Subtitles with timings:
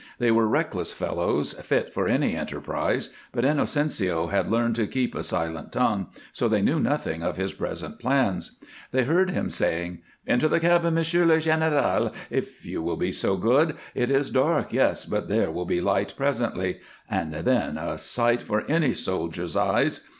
[0.17, 5.21] They were reckless fellows, fit for any enterprise, but Inocencio had learned to keep a
[5.21, 8.57] silent tongue, so they knew nothing of his present plans.
[8.91, 13.35] They heard him saying: "Into the cabin, Monsieur le Général, if you will be so
[13.37, 13.75] good.
[13.93, 18.41] It is dark, yes, but there will be a light presently, and then a sight
[18.41, 20.01] for any soldier's eyes!